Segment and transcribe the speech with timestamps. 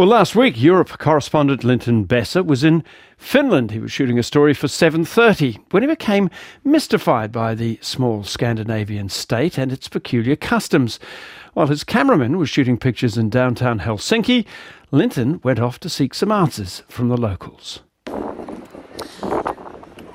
[0.00, 2.84] Well, last week, Europe correspondent Linton Besser was in
[3.18, 3.70] Finland.
[3.70, 6.30] He was shooting a story for 7.30 when he became
[6.64, 10.98] mystified by the small Scandinavian state and its peculiar customs.
[11.52, 14.46] While his cameraman was shooting pictures in downtown Helsinki,
[14.90, 17.80] Linton went off to seek some answers from the locals.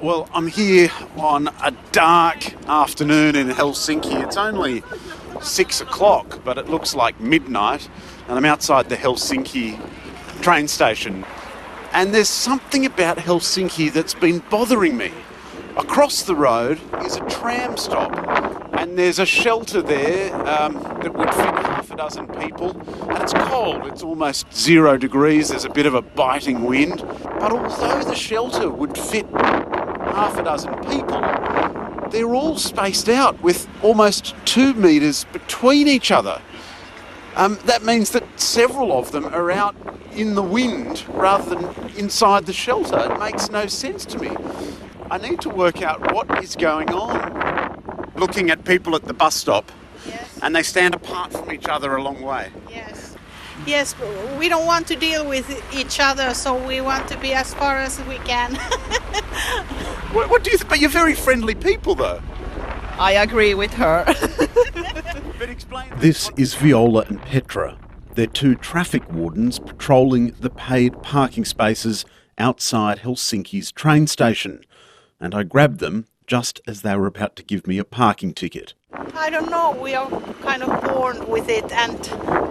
[0.02, 4.24] Well, I'm here on a dark afternoon in Helsinki.
[4.24, 4.82] It's only
[5.44, 7.88] six o'clock, but it looks like midnight
[8.28, 9.80] and I'm outside the Helsinki
[10.42, 11.26] train station.
[11.94, 15.12] And there's something about Helsinki that's been bothering me.
[15.78, 18.14] Across the road is a tram stop,
[18.74, 22.72] and there's a shelter there um, that would fit half a dozen people.
[23.10, 27.04] And it's cold, it's almost zero degrees, there's a bit of a biting wind.
[27.24, 31.22] But although the shelter would fit half a dozen people,
[32.10, 36.42] they're all spaced out with almost two metres between each other.
[37.36, 39.76] Um, that means that several of them are out
[40.14, 42.98] in the wind rather than inside the shelter.
[43.14, 44.32] It makes no sense to me.
[45.12, 48.12] I need to work out what is going on.
[48.16, 49.72] Looking at people at the bus stop,
[50.08, 50.40] Yes.
[50.42, 52.50] and they stand apart from each other a long way.
[52.70, 53.16] Yes.
[53.66, 53.96] Yes,
[54.40, 57.78] we don't want to deal with each other, so we want to be as far
[57.78, 58.58] as we can.
[60.14, 60.58] What, what do you?
[60.58, 62.22] Th- but you're very friendly people, though.
[62.98, 64.06] I agree with her.
[65.98, 67.78] This is Viola and Petra.
[68.14, 72.06] They're two traffic wardens patrolling the paid parking spaces
[72.38, 74.64] outside Helsinki's train station.
[75.20, 78.74] And I grabbed them just as they were about to give me a parking ticket.
[79.14, 80.10] I don't know, we are
[80.42, 82.00] kind of born with it, and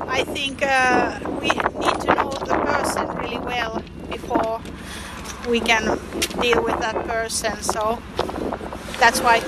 [0.09, 4.61] I think uh, we need to know the person really well before
[5.49, 5.99] we can
[6.41, 8.01] deal with that person, so
[8.99, 9.41] that's why.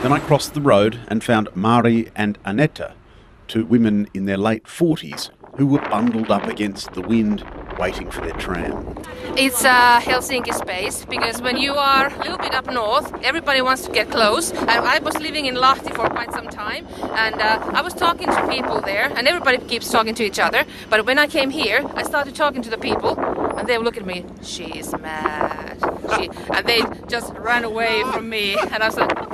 [0.00, 2.92] Then I crossed the road and found Mari and Anetta,
[3.48, 7.44] two women in their late 40s who were bundled up against the wind
[7.80, 8.96] waiting for their tram.
[9.36, 13.84] It's a Helsinki space because when you are a little bit up north, everybody wants
[13.86, 14.52] to get close.
[14.52, 16.86] I, I was living in Lahti for quite some time,
[17.16, 20.64] and uh, I was talking to people there, and everybody keeps talking to each other.
[20.88, 23.18] But when I came here, I started talking to the people,
[23.58, 24.24] and they would look at me.
[24.42, 25.76] She's mad.
[26.16, 29.27] She, and they just ran away from me, and I was like.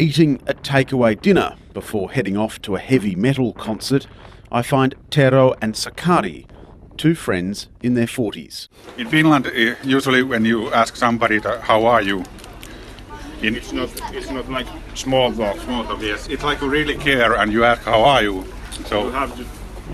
[0.00, 4.06] Eating a takeaway dinner before heading off to a heavy metal concert,
[4.52, 6.46] I find Tero and Sakari,
[6.96, 8.68] two friends in their 40s.
[8.96, 12.24] In Finland, eh, usually when you ask somebody that, how are you,
[13.42, 13.88] in It's not.
[14.14, 15.58] It's not like small talk.
[15.60, 18.44] small talk, yes, it's like you really care and you ask how are you.
[18.86, 19.44] So You So have to,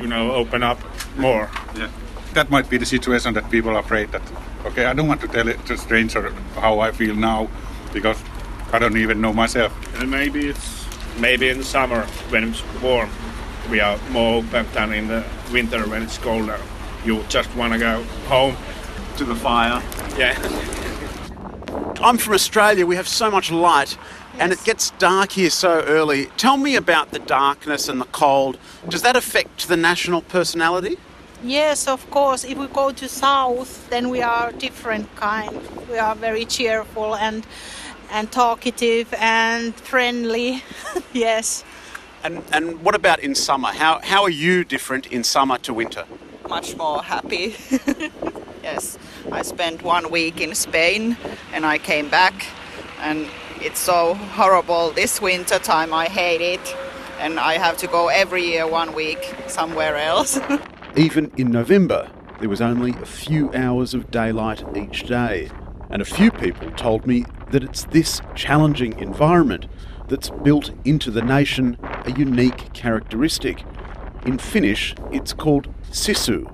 [0.01, 0.79] you know, open up
[1.17, 1.49] more.
[1.77, 1.89] yeah,
[2.35, 4.23] that might be the situation that people are afraid that
[4.67, 7.49] okay, I don't want to tell it to a stranger how I feel now
[7.93, 8.19] because
[8.73, 9.73] I don't even know myself.
[10.01, 10.87] And maybe it's
[11.19, 13.11] maybe in the summer when it's warm,
[13.71, 16.59] we are more open than in the winter when it's colder.
[17.05, 18.57] You just want to go home.
[19.19, 19.81] To the fire.
[20.19, 20.35] Yeah.
[22.03, 22.85] I'm from Australia.
[22.85, 23.97] We have so much light,
[24.41, 26.27] and it gets dark here so early.
[26.37, 28.59] Tell me about the darkness and the cold.
[28.89, 30.99] Does that affect the national personality?
[31.45, 32.43] Yes, of course.
[32.43, 35.61] If we go to south, then we are different kind.
[35.89, 37.47] We are very cheerful and
[38.15, 40.63] and talkative and friendly.
[41.13, 41.65] yes.
[42.23, 43.69] And and what about in summer?
[43.69, 46.05] How how are you different in summer to winter?
[46.49, 47.57] Much more happy.
[48.63, 48.99] yes,
[49.33, 51.17] I spent one week in Spain
[51.53, 52.35] and I came back,
[53.01, 53.27] and
[53.61, 55.93] it's so horrible this winter time.
[55.93, 56.77] I hate it,
[57.19, 60.39] and I have to go every year one week somewhere else.
[60.97, 62.09] Even in November,
[62.39, 65.51] there was only a few hours of daylight each day.
[65.94, 69.69] And a few people told me that it's this challenging environment
[70.09, 73.65] that's built into the nation a unique characteristic.
[74.27, 76.50] In Finnish, it's called sisu,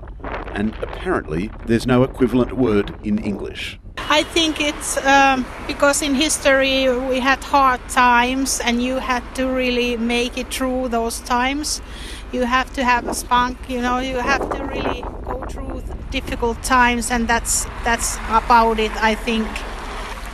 [0.53, 3.79] and apparently there's no equivalent word in English.
[4.11, 9.47] I think it's um, because in history we had hard times and you had to
[9.47, 11.81] really make it through those times.
[12.33, 15.81] You have to have a spunk, you know, you have to really go through
[16.11, 19.47] difficult times and that's that's about it I think.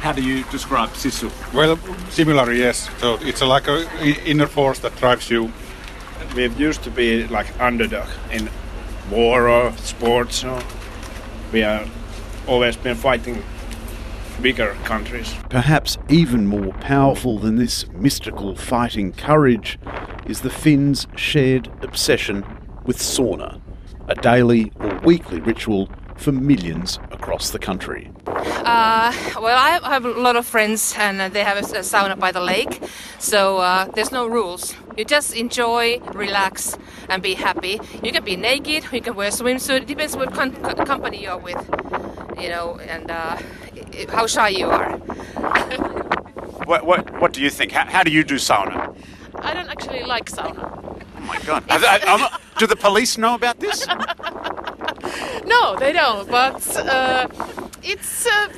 [0.02, 1.30] How do you describe Sisu?
[1.54, 1.78] Well,
[2.10, 2.90] similar, yes.
[2.98, 3.86] So it's like an
[4.26, 5.52] inner force that drives you.
[6.36, 8.50] We used to be like underdog in
[9.12, 10.44] war or sports.
[10.44, 10.64] Or
[11.54, 11.86] we are
[12.48, 13.44] always been fighting
[14.42, 15.34] bigger countries.
[15.50, 19.80] Perhaps even more powerful than this mystical fighting courage
[20.28, 22.46] is the Finns' shared obsession
[22.86, 23.60] with sauna,
[24.08, 28.12] a daily or weekly ritual for millions across the country.
[28.28, 32.18] Uh, well, I have a lot of friends, and uh, they have a, a sauna
[32.20, 32.82] by the lake,
[33.20, 34.76] so uh, there's no rules.
[34.98, 37.80] You just enjoy, relax, and be happy.
[38.04, 39.82] You can be naked, you can wear a swimsuit.
[39.82, 41.58] It depends what con- co- company you're with,
[42.40, 43.67] you know, and uh, i- i-
[44.10, 44.98] how shy you are.
[46.66, 47.72] What, what, what do you think?
[47.72, 48.96] How, how do you do sauna?
[49.40, 50.64] I don't actually like sauna.
[51.18, 51.64] Oh my God.
[51.70, 53.86] Have- I- I'm- do the police know about this?
[55.46, 56.30] No, they don't.
[56.30, 57.28] But uh,
[57.84, 58.50] it's uh,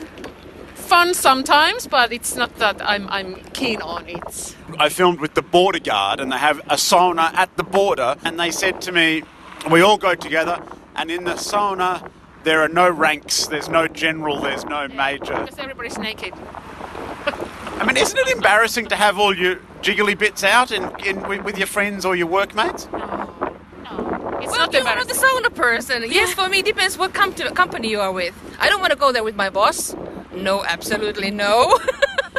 [0.73, 4.55] fun sometimes, but it's not that I'm I'm keen on it.
[4.79, 8.39] I filmed with the border guard, and they have a sauna at the border, and
[8.39, 9.21] they said to me,
[9.69, 10.59] "We all go together,
[10.95, 12.09] and in the sauna."
[12.43, 15.35] There are no ranks, there's no general, there's no major.
[15.39, 16.33] Because everybody's naked.
[16.35, 21.43] I mean, isn't it embarrassing to have all your jiggly bits out in, in, with
[21.43, 22.87] with your friends or your workmates?
[22.91, 24.39] No, no.
[24.41, 26.03] It's well, not you're the sauna person.
[26.07, 28.33] Yes, for me, it depends what com- company you are with.
[28.59, 29.95] I don't want to go there with my boss.
[30.33, 31.77] No, absolutely no.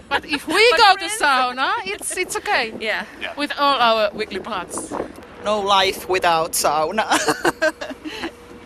[0.08, 2.74] But if we But go friends- to sauna, it's it's okay.
[2.80, 3.04] yeah.
[3.36, 4.92] With all our weekly parts.
[5.44, 7.06] No life without sauna.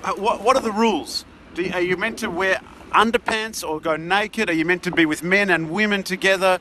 [0.04, 1.24] Uh, what, what are the rules?
[1.54, 2.60] Do you, are you meant to wear
[2.92, 4.50] underpants or go naked?
[4.50, 6.58] Are you meant to be with men and women together?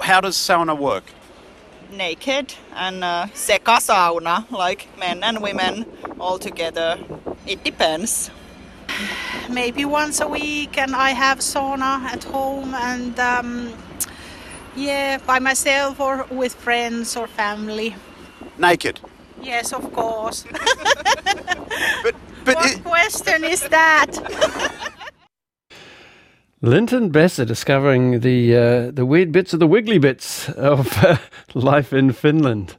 [0.00, 1.04] How does sauna work?
[1.90, 5.86] Naked and uh, seka sauna, like men and women
[6.20, 6.98] all together.
[7.46, 8.30] It depends.
[9.48, 13.72] maybe once a week and I have sauna at home and um,
[14.76, 17.96] yeah, by myself or with friends or family.
[18.58, 19.00] Naked.
[19.40, 20.44] Yes, of course.
[22.02, 22.14] But,
[23.04, 24.10] question is that?
[26.62, 31.18] Linton Besser discovering the uh, the weird bits of the wiggly bits of uh,
[31.54, 32.76] life in Finland.